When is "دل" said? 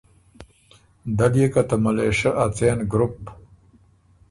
1.17-1.33